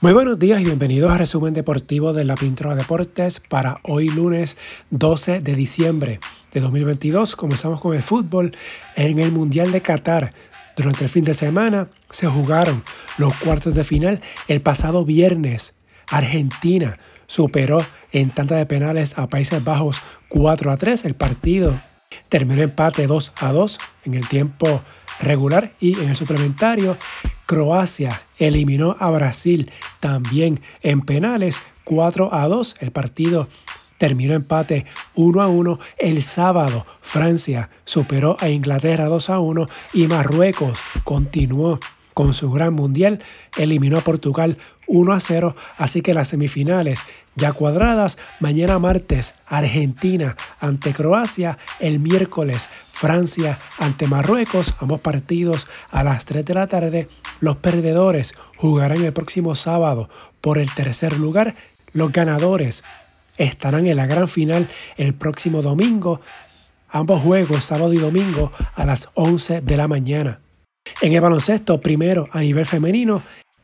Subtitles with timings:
[0.00, 4.56] Muy buenos días y bienvenidos a Resumen Deportivo de la Pintura Deportes para hoy lunes
[4.90, 6.20] 12 de diciembre
[6.52, 7.34] de 2022.
[7.34, 8.52] Comenzamos con el fútbol
[8.94, 10.32] en el Mundial de Qatar.
[10.76, 12.84] Durante el fin de semana se jugaron
[13.16, 15.74] los cuartos de final el pasado viernes.
[16.06, 16.96] Argentina
[17.26, 21.06] superó en tanta de penales a Países Bajos 4 a 3.
[21.06, 21.74] El partido
[22.28, 24.80] terminó empate 2 a 2 en el tiempo
[25.18, 26.96] regular y en el suplementario
[27.48, 29.70] Croacia eliminó a Brasil
[30.00, 32.74] también en penales 4 a 2.
[32.80, 33.48] El partido
[33.96, 35.80] terminó empate 1 a 1.
[35.96, 41.80] El sábado Francia superó a Inglaterra 2 a 1 y Marruecos continuó
[42.18, 43.20] con su gran mundial,
[43.56, 47.04] eliminó a Portugal 1 a 0, así que las semifinales
[47.36, 56.02] ya cuadradas, mañana martes Argentina ante Croacia, el miércoles Francia ante Marruecos, ambos partidos a
[56.02, 57.06] las 3 de la tarde,
[57.38, 61.54] los perdedores jugarán el próximo sábado por el tercer lugar,
[61.92, 62.82] los ganadores
[63.36, 66.20] estarán en la gran final el próximo domingo,
[66.88, 70.40] ambos juegos sábado y domingo a las 11 de la mañana.
[71.00, 73.22] En el baloncesto, primero a nivel femenino,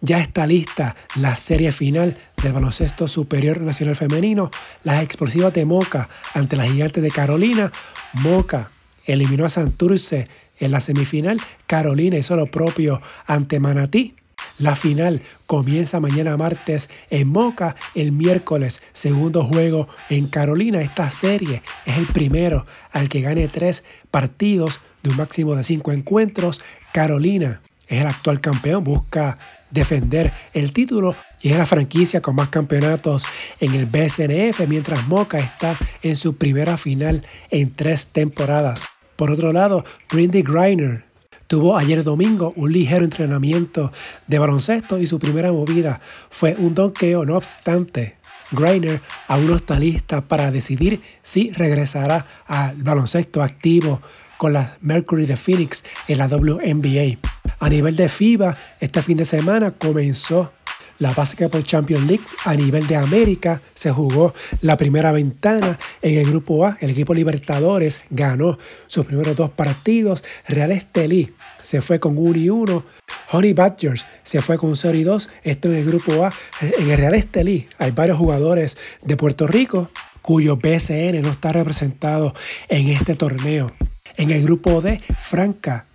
[0.00, 4.52] ya está lista la serie final del baloncesto superior nacional femenino.
[4.84, 7.72] Las explosivas de Moca ante la gigante de Carolina.
[8.12, 8.70] Moca
[9.06, 10.28] eliminó a Santurce
[10.60, 11.40] en la semifinal.
[11.66, 14.14] Carolina hizo lo propio ante Manatí.
[14.58, 20.80] La final comienza mañana martes en Moca, el miércoles segundo juego en Carolina.
[20.80, 25.92] Esta serie es el primero al que gane tres partidos de un máximo de cinco
[25.92, 26.62] encuentros.
[26.92, 29.36] Carolina es el actual campeón, busca
[29.70, 33.26] defender el título y es la franquicia con más campeonatos
[33.60, 38.86] en el BSNF, mientras Moca está en su primera final en tres temporadas.
[39.16, 41.05] Por otro lado, Brindy Griner
[41.46, 43.92] Tuvo ayer domingo un ligero entrenamiento
[44.26, 47.24] de baloncesto y su primera movida fue un donqueo.
[47.24, 48.16] No obstante,
[48.50, 54.00] Greiner aún no está lista para decidir si regresará al baloncesto activo
[54.38, 57.16] con la Mercury de Phoenix en la WNBA.
[57.60, 60.50] A nivel de FIBA, este fin de semana comenzó
[60.98, 66.26] la Basketball Champions League a nivel de América se jugó la primera ventana en el
[66.26, 66.76] grupo A.
[66.80, 70.24] El equipo Libertadores ganó sus primeros dos partidos.
[70.48, 72.84] Real Estelí se fue con 1 y 1.
[73.32, 75.28] Honey Badgers se fue con 0 y 2.
[75.44, 76.32] Esto en el grupo A.
[76.60, 79.90] En el Real Estelí hay varios jugadores de Puerto Rico
[80.22, 82.34] cuyo BSN no está representado
[82.68, 83.72] en este torneo.
[84.16, 85.86] En el grupo D, Franca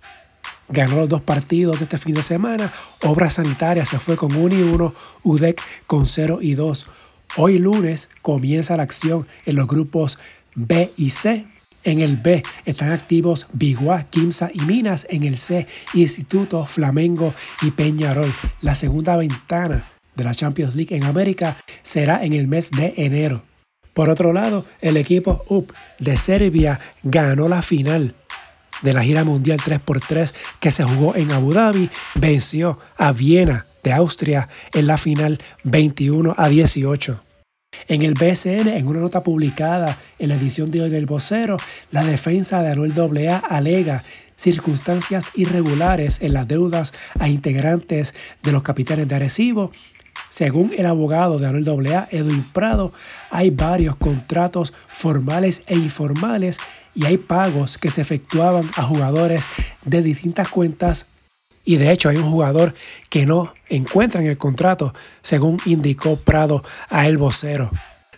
[0.72, 2.72] ganó los dos partidos de este fin de semana.
[3.02, 6.86] Obra Sanitaria se fue con 1 y 1, UDEC con 0 y 2.
[7.36, 10.18] Hoy lunes comienza la acción en los grupos
[10.54, 11.46] B y C.
[11.84, 15.06] En el B están activos Biguá, Quimsa y Minas.
[15.10, 18.32] En el C, Instituto, Flamengo y Peñarol.
[18.60, 23.42] La segunda ventana de la Champions League en América será en el mes de enero.
[23.94, 28.14] Por otro lado, el equipo UP de Serbia ganó la final
[28.82, 33.92] de la gira mundial 3x3 que se jugó en Abu Dhabi, venció a Viena de
[33.92, 37.20] Austria en la final 21 a 18.
[37.88, 41.56] En el BSN, en una nota publicada en la edición de hoy del vocero,
[41.90, 44.02] la defensa de Anuel AA alega
[44.36, 49.72] circunstancias irregulares en las deudas a integrantes de los capitanes de Arecibo
[50.32, 52.92] según el abogado de Anuel AA, Edwin Prado,
[53.30, 56.58] hay varios contratos formales e informales
[56.94, 59.46] y hay pagos que se efectuaban a jugadores
[59.84, 61.06] de distintas cuentas
[61.64, 62.74] y de hecho hay un jugador
[63.08, 67.70] que no encuentra en el contrato, según indicó Prado a el vocero.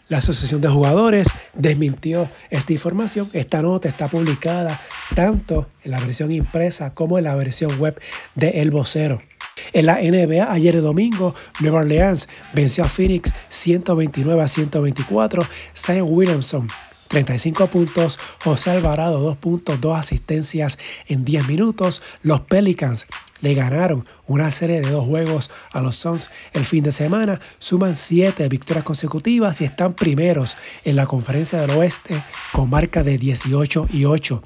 [0.08, 3.26] La Asociación de Jugadores desmintió esta información.
[3.32, 4.80] Esta nota está publicada
[5.14, 7.98] tanto en la versión impresa como en la versión web
[8.34, 9.22] de El Vocero.
[9.72, 15.42] En la NBA, ayer domingo, Nueva Orleans venció a Phoenix 129 a 124.
[15.76, 16.68] Zion Williamson
[17.08, 22.02] 35 puntos, José Alvarado 2 puntos, 2 asistencias en 10 minutos.
[22.22, 23.06] Los Pelicans
[23.40, 27.96] le ganaron una serie de dos juegos a los Suns el fin de semana, suman
[27.96, 32.22] 7 victorias consecutivas y están primeros en la conferencia del oeste
[32.52, 34.42] con marca de 18 y 8.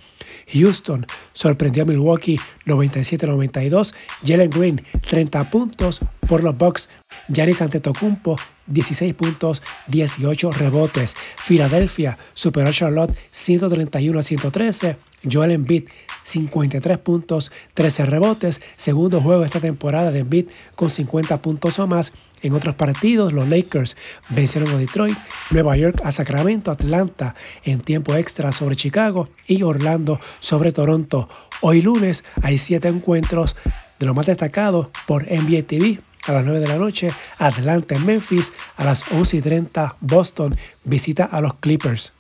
[0.55, 3.95] Houston sorprendió a Milwaukee 97-92,
[4.27, 6.89] Jalen Green 30 puntos por los Bucks,
[7.29, 8.37] Giannis Antetokounmpo
[8.69, 11.17] 16 puntos, 18 rebotes.
[11.17, 14.97] Filadelfia superó a Charlotte 131 a 113.
[15.31, 15.89] Joel Embiid
[16.29, 18.61] 53 puntos, 13 rebotes.
[18.77, 22.13] Segundo juego esta temporada de Embiid con 50 puntos o más.
[22.43, 23.97] En otros partidos, los Lakers
[24.29, 25.19] vencieron a Detroit,
[25.51, 27.35] Nueva York a Sacramento, Atlanta
[27.65, 31.29] en tiempo extra sobre Chicago y Orlando sobre Toronto.
[31.63, 33.57] Hoy lunes hay siete encuentros
[33.99, 38.05] de lo más destacados por NBA TV a las 9 de la noche, Atlanta en
[38.05, 40.55] Memphis, a las 11 y 30 Boston
[40.85, 42.13] visita a los Clippers.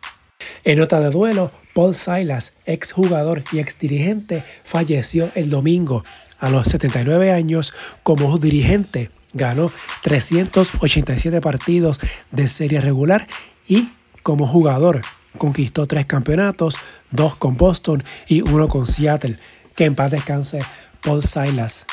[0.64, 6.04] En nota de duelo, Paul Silas, ex jugador y ex dirigente, falleció el domingo
[6.38, 9.10] a los 79 años como dirigente.
[9.32, 9.70] Ganó
[10.02, 12.00] 387 partidos
[12.30, 13.26] de serie regular
[13.66, 13.90] y
[14.22, 15.02] como jugador
[15.36, 16.76] conquistó tres campeonatos,
[17.10, 19.38] dos con Boston y uno con Seattle.
[19.76, 20.60] Que en paz descanse
[21.02, 21.86] Paul Silas.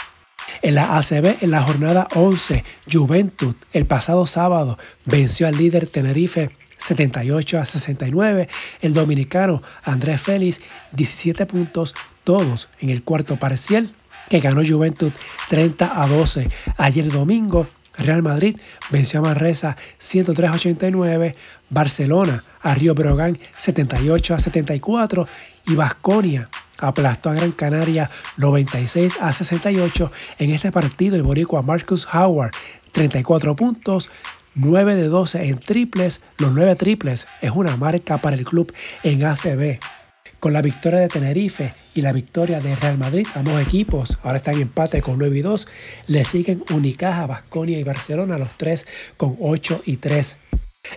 [0.61, 6.51] En la ACB, en la jornada 11, Juventud el pasado sábado venció al líder Tenerife
[6.85, 8.47] 78 a 69.
[8.81, 10.61] El dominicano Andrés Félix,
[10.91, 13.89] 17 puntos, todos en el cuarto parcial,
[14.29, 15.11] que ganó Juventud
[15.49, 16.49] 30 a 12.
[16.77, 17.67] Ayer domingo,
[17.97, 18.57] Real Madrid
[18.91, 21.35] venció a Manresa 103 a 89.
[21.69, 25.27] Barcelona a Río Brogan 78 a 74.
[25.67, 26.49] Y Vasconia
[26.79, 30.11] aplastó a Gran Canaria 96 a 68.
[30.39, 32.51] En este partido, el boricua Marcus Howard
[32.95, 34.09] 34 puntos,
[34.55, 36.21] 9 de 12 en triples.
[36.37, 38.73] Los 9 triples es una marca para el club
[39.03, 39.79] en ACB.
[40.39, 44.55] Con la victoria de Tenerife y la victoria de Real Madrid, ambos equipos ahora están
[44.55, 45.67] en empate con 9 y 2.
[46.07, 48.87] Le siguen Unicaja, Basconia y Barcelona, los tres
[49.17, 50.37] con 8 y 3.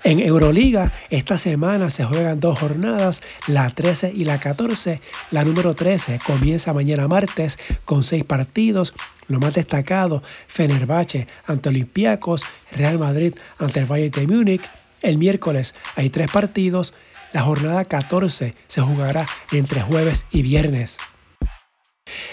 [0.04, 5.00] En Euroliga, esta semana se juegan dos jornadas, la 13 y la 14.
[5.30, 8.94] La número 13 comienza mañana martes con seis partidos.
[9.28, 14.62] Lo más destacado, Fenerbahce ante Olympiacos, Real Madrid ante el Bayern de Múnich.
[15.02, 16.94] El miércoles hay tres partidos.
[17.32, 20.98] La jornada 14 se jugará entre jueves y viernes.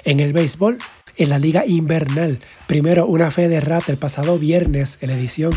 [0.05, 0.77] En el béisbol,
[1.17, 2.39] en la liga invernal.
[2.67, 5.53] Primero, una fe de rata el pasado viernes en la edición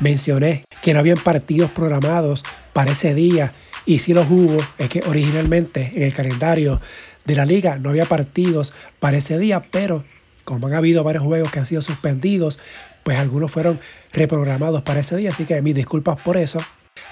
[0.00, 3.52] mencioné que no habían partidos programados para ese día
[3.86, 6.80] y si los hubo, es que originalmente en el calendario
[7.24, 10.04] de la liga no había partidos para ese día, pero
[10.44, 12.58] como han habido varios juegos que han sido suspendidos,
[13.02, 13.80] pues algunos fueron
[14.12, 16.60] reprogramados para ese día, así que mis disculpas por eso.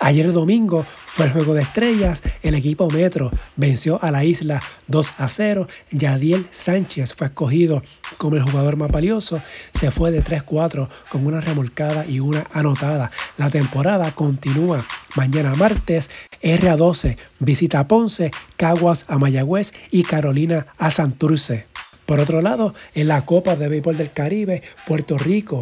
[0.01, 2.23] Ayer domingo fue el juego de estrellas.
[2.43, 5.67] El equipo Metro venció a la isla 2 a 0.
[5.91, 7.83] Yadiel Sánchez fue escogido
[8.19, 9.41] como el jugador más valioso.
[9.73, 13.11] Se fue de 3-4 con una remolcada y una anotada.
[13.39, 14.85] La temporada continúa
[15.15, 16.11] mañana martes.
[16.43, 21.67] RA12 visita a Ponce, Caguas a Mayagüez y Carolina a Santurce.
[22.05, 25.61] Por otro lado, en la Copa de Béisbol del Caribe, Puerto Rico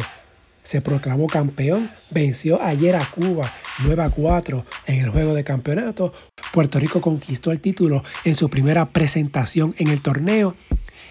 [0.65, 3.49] se proclamó campeón, venció ayer a Cuba
[3.83, 6.11] 9 a 4 en el juego de campeonato.
[6.51, 10.55] Puerto Rico conquistó el título en su primera presentación en el torneo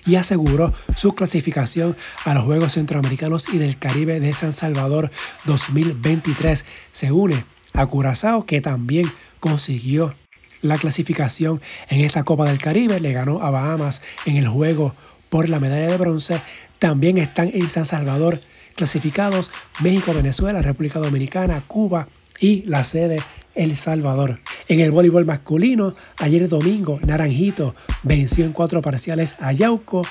[0.06, 5.10] y aseguró su clasificación a los Juegos Centroamericanos y del Caribe de San Salvador
[5.44, 6.64] 2023.
[6.92, 10.14] Se une a Curazao que también consiguió
[10.62, 11.60] la clasificación
[11.90, 14.94] en esta Copa del Caribe, le ganó a Bahamas en el juego
[15.28, 16.40] por la medalla de bronce.
[16.78, 18.38] También están en San Salvador
[18.74, 19.50] clasificados
[19.80, 23.22] México, Venezuela, República Dominicana, Cuba y la sede
[23.54, 24.40] El Salvador.
[24.68, 30.02] En el voleibol masculino, ayer domingo, Naranjito venció en cuatro parciales a Yauco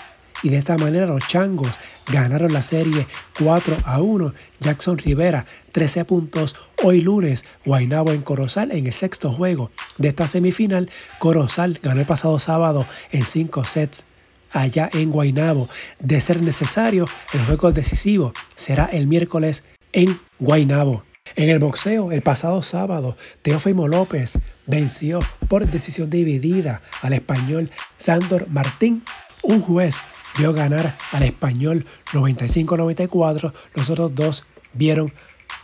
[0.43, 1.71] y de esta manera los changos
[2.11, 3.07] ganaron la serie
[3.39, 4.33] 4 a 1.
[4.59, 6.55] Jackson Rivera 13 puntos.
[6.83, 10.89] Hoy lunes, Guaynabo en Corozal en el sexto juego de esta semifinal.
[11.19, 14.05] Corozal ganó el pasado sábado en 5 sets
[14.53, 15.67] allá en Guaynabo.
[15.99, 21.03] De ser necesario, el juego decisivo será el miércoles en Guaynabo.
[21.35, 28.49] En el boxeo, el pasado sábado, Teófimo López venció por decisión dividida al español Sandor
[28.49, 29.03] Martín.
[29.41, 29.97] Un juez
[30.37, 34.43] vio ganar al español 95-94, los otros dos
[34.73, 35.13] vieron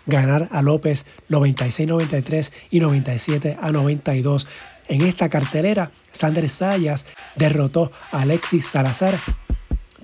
[0.05, 4.48] ganar a López 96-93 y 97 92.
[4.88, 9.16] En esta cartelera, Sander Sayas derrotó a Alexis Salazar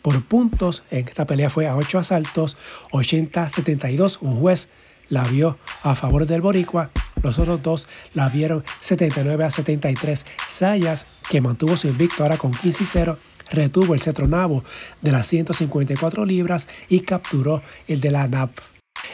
[0.02, 0.84] por puntos.
[0.92, 2.58] En esta pelea fue a 8 asaltos,
[2.92, 4.20] 80-72.
[4.22, 4.70] Un juez
[5.10, 6.92] la vio a favor del Boricua.
[7.24, 10.26] Los otros dos la vieron 79 a 73.
[10.48, 13.18] Sayas, que mantuvo su invicto ahora con 15 y 0,
[13.52, 14.64] retuvo el cetro nabo
[15.02, 18.52] de las 154 libras y capturó el de la NAP.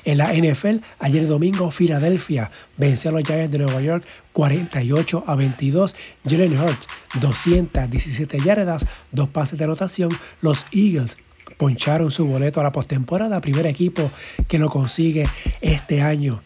[0.03, 4.03] En la NFL, ayer domingo, Filadelfia venció a los Giants de Nueva York
[4.34, 5.96] 48 a 22.
[6.27, 6.88] Jalen Hurts,
[7.20, 10.10] 217 yardas, dos pases de anotación.
[10.41, 11.17] Los Eagles
[11.58, 14.10] poncharon su boleto a la postemporada, primer equipo
[14.48, 15.27] que lo consigue
[15.62, 16.41] este año.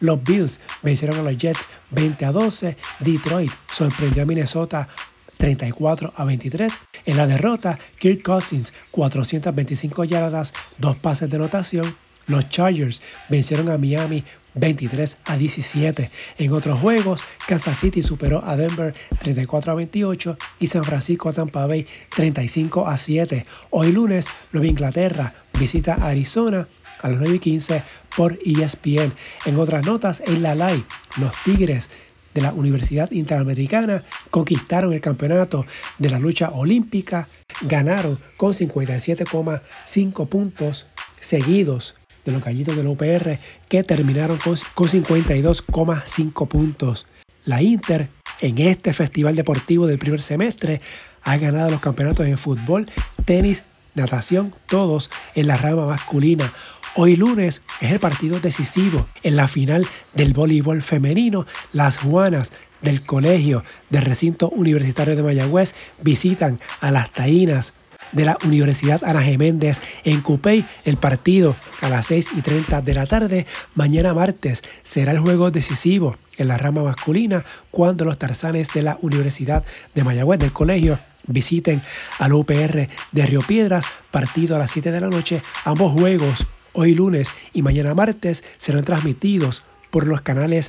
[0.00, 2.76] Los Bills vencieron a los Jets 20 a 12.
[3.00, 4.88] Detroit sorprendió a Minnesota
[5.36, 6.78] 34 a 23.
[7.06, 11.94] En la derrota, Kirk Cousins 425 yardas, dos pases de anotación.
[12.28, 14.22] Los Chargers vencieron a Miami
[14.54, 16.10] 23 a 17.
[16.38, 21.32] En otros juegos, Kansas City superó a Denver 34 a 28 y San Francisco a
[21.32, 23.46] Tampa Bay 35 a 7.
[23.70, 26.68] Hoy lunes, Nueva Inglaterra visita a Arizona
[27.00, 27.82] a las 9 y 15
[28.16, 29.12] por ESPN.
[29.46, 30.84] En otras notas, en la live,
[31.16, 31.88] los Tigres
[32.34, 35.64] de la Universidad Interamericana conquistaron el campeonato
[35.98, 37.28] de la lucha olímpica,
[37.62, 40.86] ganaron con 57,5 puntos
[41.20, 41.97] seguidos
[42.28, 43.36] de los gallitos de la UPR
[43.68, 47.06] que terminaron con, 52,5 puntos.
[47.44, 48.08] La Inter
[48.40, 50.80] en este festival deportivo del primer semestre
[51.22, 52.86] ha ganado los campeonatos de fútbol,
[53.24, 56.52] tenis, natación, todos en la rama masculina.
[56.94, 61.46] Hoy lunes es el partido decisivo en la final del voleibol femenino.
[61.72, 67.74] Las Juanas del Colegio del Recinto Universitario de Mayagüez visitan a las Taínas
[68.12, 70.64] de la Universidad Ana Geméndez en Cupey.
[70.84, 73.46] El partido a las 6 y 30 de la tarde.
[73.74, 78.98] Mañana martes será el juego decisivo en la rama masculina cuando los tarzanes de la
[79.02, 81.82] Universidad de Mayagüez del colegio visiten
[82.18, 85.42] al UPR de Río Piedras, partido a las 7 de la noche.
[85.64, 90.68] Ambos juegos, hoy lunes y mañana martes, serán transmitidos por los canales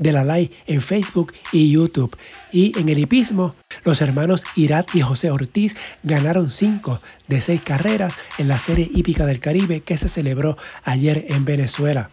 [0.00, 2.16] de la LAI en Facebook y YouTube.
[2.50, 3.54] Y en el hipismo,
[3.84, 9.26] los hermanos Irat y José Ortiz ganaron 5 de 6 carreras en la Serie Hípica
[9.26, 12.10] del Caribe que se celebró ayer en Venezuela.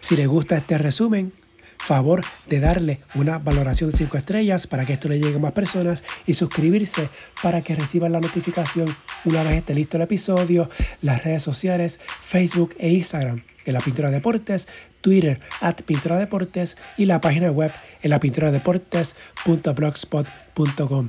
[0.00, 1.32] Si les gusta este resumen,
[1.78, 5.52] favor de darle una valoración de 5 estrellas para que esto le llegue a más
[5.52, 7.08] personas y suscribirse
[7.42, 8.94] para que reciban la notificación
[9.24, 10.68] una vez esté listo el episodio,
[11.02, 14.66] las redes sociales, Facebook e Instagram en la Pintura Deportes,
[15.00, 17.70] Twitter at Pintura Deportes y la página web
[18.02, 21.08] en la pintura deportes.blogspot.com.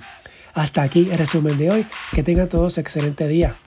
[0.54, 1.86] Hasta aquí el resumen de hoy.
[2.14, 3.58] Que tengan todos excelente día.